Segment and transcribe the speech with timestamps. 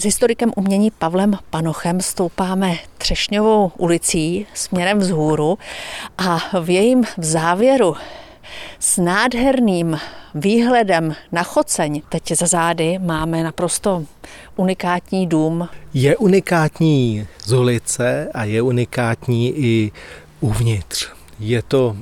[0.00, 5.58] S historikem umění Pavlem Panochem stoupáme Třešňovou ulicí směrem vzhůru
[6.18, 7.96] a v jejím závěru
[8.78, 9.98] s nádherným
[10.34, 14.04] výhledem na Choceň, teď za zády, máme naprosto
[14.56, 15.68] unikátní dům.
[15.94, 19.92] Je unikátní z ulice a je unikátní i
[20.40, 21.08] uvnitř.
[21.40, 21.96] Je to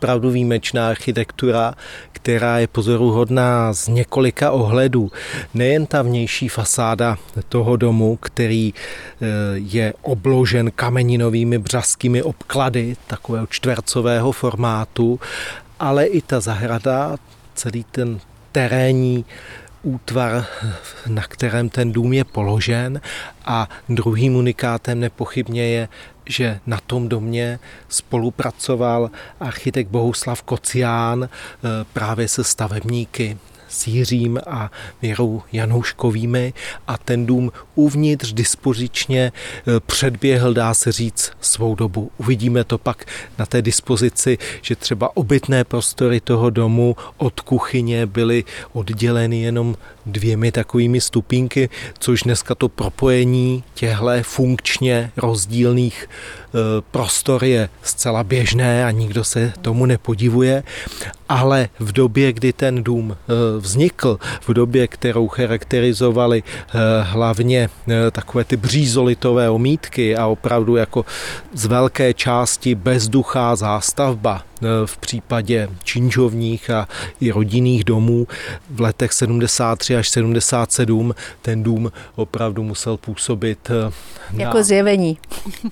[0.00, 1.74] opravdu výjimečná architektura,
[2.12, 5.12] která je pozoruhodná z několika ohledů.
[5.54, 7.18] Nejen ta vnější fasáda
[7.48, 15.20] toho domu, který eh, je obložen kameninovými břazkými obklady takového čtvercového formátu,
[15.80, 17.16] ale i ta zahrada,
[17.54, 18.20] celý ten
[18.52, 19.24] terénní
[19.82, 20.46] útvar,
[21.06, 23.00] na kterém ten dům je položen
[23.44, 25.88] a druhým unikátem nepochybně je,
[26.30, 27.58] že na tom domě
[27.88, 33.38] spolupracoval architekt Bohuslav Kocián eh, právě se stavebníky
[33.70, 34.70] s Jiřím a
[35.02, 36.52] Věrou Janouškovými
[36.88, 42.10] a ten dům uvnitř dispozičně e, předběhl, dá se říct, svou dobu.
[42.18, 43.04] Uvidíme to pak
[43.38, 50.52] na té dispozici, že třeba obytné prostory toho domu od kuchyně byly odděleny jenom dvěmi
[50.52, 51.68] takovými stupínky,
[51.98, 53.90] což dneska to propojení těchto
[54.22, 56.58] funkčně rozdílných e,
[56.90, 60.62] prostor je zcela běžné a nikdo se tomu nepodivuje,
[61.30, 63.16] ale v době, kdy ten dům e,
[63.60, 67.68] vznikl, v době, kterou charakterizovali e, hlavně
[68.12, 71.04] takové ty břízolitové omítky a opravdu jako
[71.54, 74.42] z velké části bezduchá zástavba,
[74.86, 76.88] v případě činžovních a
[77.20, 78.26] i rodinných domů
[78.70, 83.92] v letech 73 až 77 ten dům opravdu musel působit eh,
[84.36, 85.18] jako zjevení.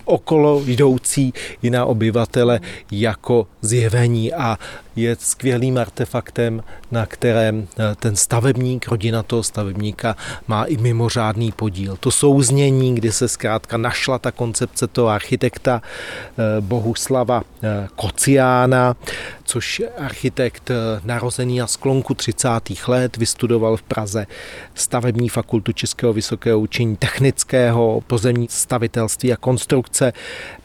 [0.05, 4.58] okolo jdoucí i na obyvatele jako zjevení a
[4.97, 10.17] je skvělým artefaktem, na kterém eh, ten stavebník, rodina toho stavebníka
[10.48, 11.97] má i mimořádný podíl.
[12.00, 17.42] To souznění, kdy se zkrátka našla ta koncepce toho architekta eh, Bohuslava
[17.97, 18.96] Kociána, Kocána,
[19.44, 20.74] což architekt eh,
[21.05, 22.48] narozený na sklonku 30.
[22.89, 24.27] let, vystudoval v Praze
[24.74, 30.12] stavební fakultu Českého vysokého učení technického, pozemní stavitelství a konstrukce,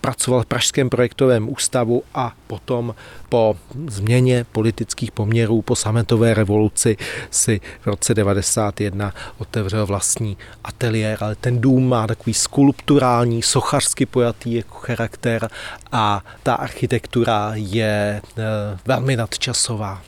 [0.01, 2.95] pracoval v Pražském projektovém ústavu a potom
[3.29, 3.55] po
[3.87, 6.97] změně politických poměrů, po sametové revoluci
[7.31, 14.53] si v roce 91 otevřel vlastní ateliér, ale ten dům má takový skulpturální, sochařsky pojatý
[14.53, 15.49] jako charakter
[15.91, 18.21] a ta architektura je eh,
[18.85, 20.01] velmi nadčasová.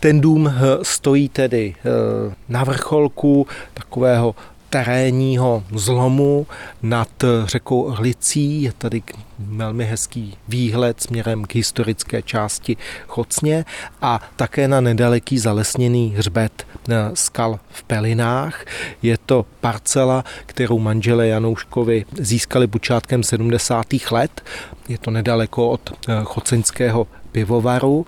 [0.00, 4.34] Ten dům eh, stojí tedy eh, na vrcholku takového
[4.70, 6.46] terénního zlomu
[6.82, 7.08] nad
[7.44, 8.62] řekou Hlicí.
[8.62, 9.02] Je tady
[9.38, 12.76] velmi hezký výhled směrem k historické části
[13.06, 13.64] Chocně
[14.02, 16.66] a také na nedaleký zalesněný hřbet
[17.14, 18.64] skal v Pelinách.
[19.02, 23.86] Je to parcela, kterou manželé Janouškovi získali počátkem 70.
[24.10, 24.44] let.
[24.88, 25.92] Je to nedaleko od
[26.24, 28.06] choceňského pivovaru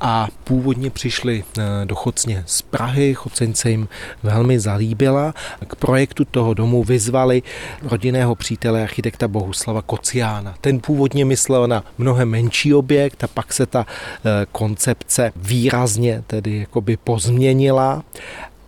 [0.00, 3.88] a původně přišli eh, do Chocně z Prahy, Chocence jim
[4.22, 5.34] velmi zalíbila.
[5.66, 7.42] K projektu toho domu vyzvali
[7.82, 10.54] rodinného přítele architekta Bohuslava Kociána.
[10.60, 16.58] Ten původně myslel na mnohem menší objekt a pak se ta eh, koncepce výrazně tedy
[16.58, 18.02] jakoby pozměnila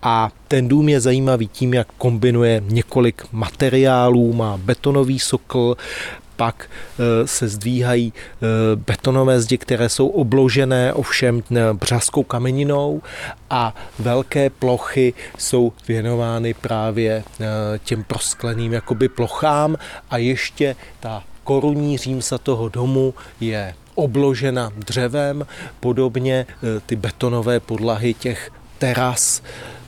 [0.02, 5.76] a ten dům je zajímavý tím, jak kombinuje několik materiálů, má betonový sokl,
[6.36, 13.02] pak eh, se zdvíhají eh, betonové zdi, které jsou obložené ovšem eh, břazkou kameninou
[13.50, 17.24] a velké plochy jsou věnovány právě
[17.84, 19.76] těm proskleným jakoby plochám.
[20.10, 25.46] A ještě ta korunní římsa toho domu je obložena dřevem,
[25.80, 26.46] podobně
[26.86, 29.42] ty betonové podlahy těch teras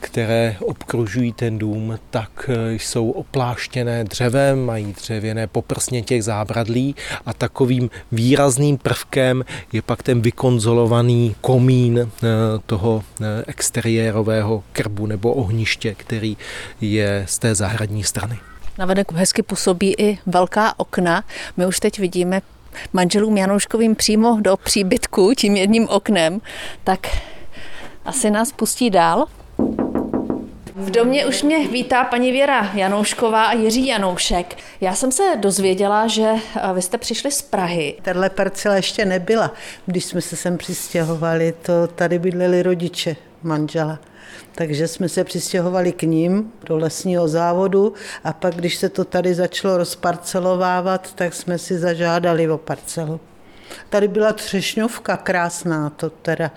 [0.05, 6.95] které obkružují ten dům, tak e, jsou opláštěné dřevem, mají dřevěné poprsně těch zábradlí
[7.27, 12.09] a takovým výrazným prvkem je pak ten vykonzolovaný komín e,
[12.67, 16.37] toho e, exteriérového krbu nebo ohniště, který
[16.81, 18.39] je z té zahradní strany.
[18.79, 21.25] Navenek hezky působí i velká okna.
[21.57, 22.43] My už teď vidíme
[22.93, 26.41] manželům Janouškovým přímo do příbytku tím jedním oknem,
[26.85, 27.07] tak
[28.05, 29.27] asi nás pustí dál.
[30.77, 34.57] V domě už mě vítá paní Věra Janoušková a Jiří Janoušek.
[34.81, 37.97] Já jsem se dozvěděla, že eh, vy jste přišli z Prahy.
[38.03, 39.53] Tahle parcela ještě nebyla,
[39.87, 41.55] když jsme se sem přistěhovali.
[41.63, 43.99] To tady bydleli rodiče manžela.
[44.55, 47.93] Takže jsme se přistěhovali k ním do lesního závodu
[48.25, 53.21] a pak, když se to tady začalo rozparcelovávat, tak jsme si zažádali o parcelu.
[53.91, 56.51] Tady byla třešňovka krásná, to teda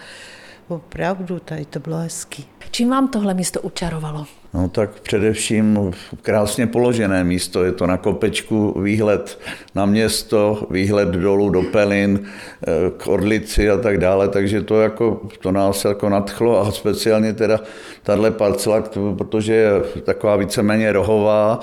[0.67, 2.45] opravdu, tady to bylo hezký.
[2.71, 4.25] Čím vám tohle místo učarovalo?
[4.53, 7.63] No tak především krásně položené místo.
[7.63, 9.39] Je to na kopečku výhled
[9.75, 15.21] na město, výhled dolů do Pelin, eh, k Orlici a tak dále, takže to, jako,
[15.39, 17.59] to nás jako nadchlo a speciálně teda
[18.03, 18.83] tahle parcela,
[19.17, 19.71] protože je
[20.03, 21.59] taková víceméně rohová,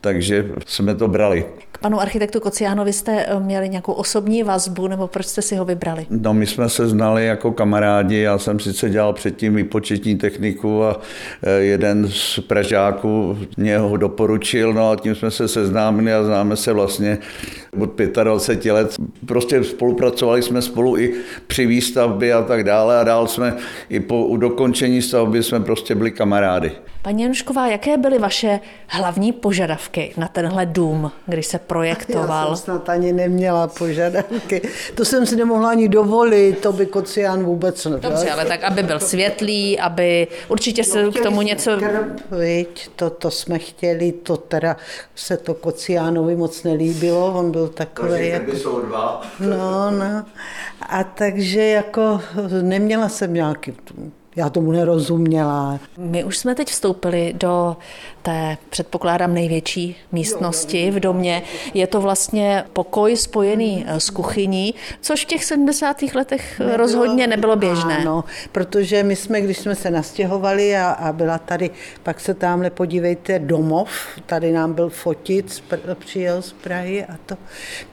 [0.00, 1.44] takže jsme to brali
[1.78, 6.06] panu architektu Kociánovi jste eh, měli nějakou osobní vazbu, nebo proč jste si ho vybrali?
[6.10, 11.00] No, my jsme se znali jako kamarádi, já jsem sice dělal předtím výpočetní techniku a
[11.42, 16.56] eh, jeden z Pražáků mě ho doporučil, no a tím jsme se seznámili a známe
[16.56, 17.18] se vlastně
[17.80, 18.96] od 25 let.
[19.26, 21.14] Prostě spolupracovali jsme spolu i
[21.46, 23.56] při výstavbě a tak dále a dál jsme
[23.88, 26.72] i po dokončení stavby jsme prostě byli kamarády.
[27.04, 32.48] Paní Janušková, jaké byly vaše hlavní požadavky na tenhle dům, když se projektoval?
[32.48, 34.62] Já jsem snad ani neměla požadavky.
[34.94, 38.10] To jsem si nemohla ani dovolit, to by Kocián vůbec nebyl.
[38.10, 41.70] Dobře, ale tak, aby byl světlý, aby určitě se no, k tomu něco...
[41.78, 44.76] Krb, viď, to, to jsme chtěli, to teda
[45.14, 48.28] se to Kociánovi moc nelíbilo, on byl takový...
[48.28, 48.56] jako...
[48.56, 49.22] jsou dva.
[49.40, 50.24] No, no.
[50.88, 52.20] A takže jako
[52.62, 53.72] neměla jsem nějaký
[54.36, 55.80] já tomu nerozuměla.
[55.98, 57.76] My už jsme teď vstoupili do
[58.22, 61.42] té, předpokládám, největší místnosti v domě.
[61.74, 66.02] Je to vlastně pokoj spojený eh, s kuchyní, což v těch 70.
[66.14, 67.98] letech nebylo, rozhodně nebylo běžné.
[67.98, 71.70] Ano, protože my jsme, když jsme se nastěhovali a, a byla tady,
[72.02, 73.88] pak se tamhle podívejte, domov,
[74.26, 75.62] tady nám byl fotit,
[75.94, 77.36] přijel z Prahy a to.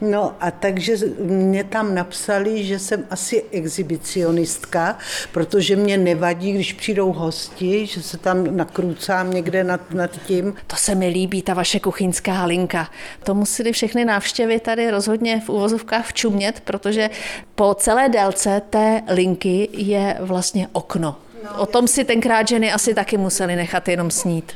[0.02, 4.98] No a takže mě tam napsali, že jsem asi exhibicionistka,
[5.32, 10.54] protože mě nevadí, když přijdou hosti, že se tam nakrucám někde nad, nad tím.
[10.68, 12.90] To se mi líbí, ta vaše kuchyňská linka.
[13.24, 17.10] To museli všechny návštěvy tady rozhodně v úvozovkách včumět, protože
[17.56, 21.16] po celé délce té linky je vlastně okno.
[21.58, 24.54] O tom si tenkrát ženy asi taky museli nechat jenom snít.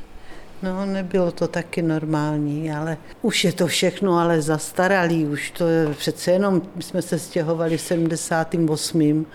[0.63, 5.93] No, nebylo to taky normální, ale už je to všechno ale zastaralý, už to je
[5.93, 9.25] přece jenom, my jsme se stěhovali v 78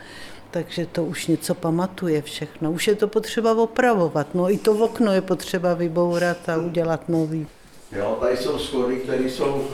[0.50, 2.73] takže to už něco pamatuje všechno.
[2.73, 4.35] Už je to potřeba opravovat.
[4.35, 7.47] No i to okno je potřeba vybourat a udělat nový.
[7.93, 9.64] Jo, tady jsou schody, které jsou,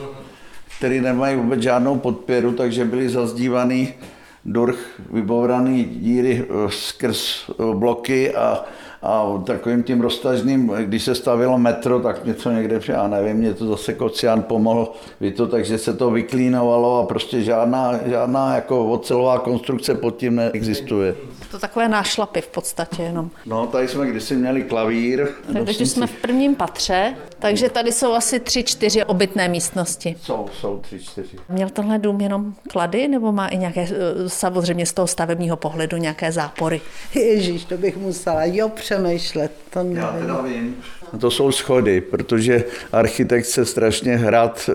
[0.79, 3.95] které nemají vůbec žádnou podpěru, takže byly zazdívaný
[4.45, 8.65] durch, vybouraný díry eh, skrz eh, bloky a
[9.07, 13.67] a takovým tím roztažným, když se stavilo metro, tak něco někde, já nevím, mě to
[13.67, 19.39] zase Kocian pomohl vy to, takže se to vyklínovalo a prostě žádná, žádná jako ocelová
[19.39, 21.15] konstrukce pod tím neexistuje.
[21.51, 23.31] To takové nášlapy v podstatě jenom.
[23.47, 25.29] No, tady jsme kdysi měli klavír.
[25.53, 30.17] Takže jsme v prvním patře, takže tady jsou asi tři, čtyři obytné místnosti.
[30.23, 31.37] Jsou, jsou tři, čtyři.
[31.49, 35.97] Měl tenhle dům jenom klady, nebo má i nějaké, eh, samozřejmě z toho stavebního pohledu,
[35.97, 36.81] nějaké zápory?
[37.15, 39.53] Ježíš, to bych musela jo přemýšlet.
[39.71, 39.97] To nevím.
[39.97, 40.77] Já teda vím.
[41.21, 44.71] To jsou schody, protože architekt se strašně hrad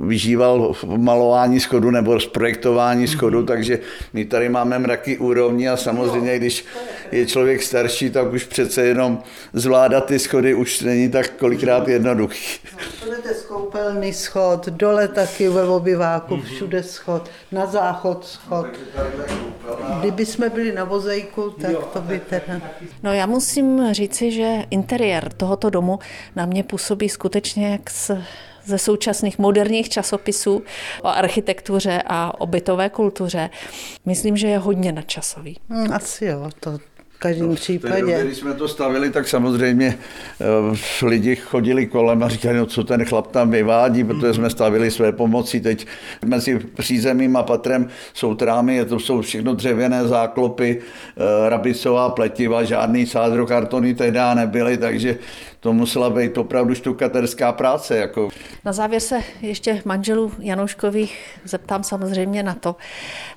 [0.00, 3.78] vyžíval v malování schodu nebo zprojektování schodu, takže
[4.12, 6.64] my tady máme mraky úrovní a samozřejmě, když
[7.12, 9.22] je člověk starší, tak už přece jenom
[9.52, 12.60] zvládat ty schody už není tak kolikrát jednoduchý.
[13.10, 18.66] No, to je skoupelný schod, dole taky ve obyváku, všude schod, na záchod schod.
[20.00, 22.60] Kdyby jsme byli na vozejku, tak to by teda...
[23.02, 25.98] No já musím říci, že interiér tohoto domu
[26.36, 28.10] na mě působí skutečně jak z
[28.66, 30.62] ze současných moderních časopisů
[31.02, 33.50] o architektuře a o bytové kultuře.
[34.04, 35.58] Myslím, že je hodně nadčasový.
[35.68, 36.78] Hmm, asi jo, to
[37.16, 38.00] v každém no, případě.
[38.00, 39.98] Době, když jsme to stavili, tak samozřejmě
[40.70, 44.90] uh, lidi chodili kolem a říkali, no co ten chlap tam vyvádí, protože jsme stavili
[44.90, 45.60] své pomocí.
[45.60, 45.86] Teď
[46.24, 53.06] mezi přízemím a patrem jsou trámy, to jsou všechno dřevěné záklopy, uh, rabicová pletiva, žádný
[53.06, 55.18] sádrokartony tehdy nebyly, takže
[55.60, 57.96] to musela být opravdu štukaterská práce.
[57.96, 58.28] Jako.
[58.64, 62.76] Na závěr se ještě manželů Janouškových zeptám samozřejmě na to,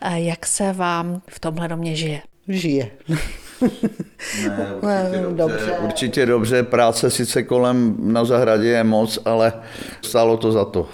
[0.01, 2.21] eh, jak se vám v tomhle domě žije.
[2.47, 2.91] Žije.
[3.61, 5.35] Ne, určitě, dobře.
[5.37, 5.77] dobře.
[5.83, 6.63] určitě dobře.
[6.63, 9.53] Práce sice kolem na zahradě je moc, ale
[10.01, 10.87] stálo to za to.